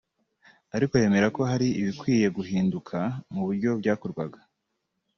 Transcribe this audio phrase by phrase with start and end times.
[0.75, 2.97] ariko yemera ko hari ibikwiye guhinduka
[3.33, 4.39] mu buryo byakorwaga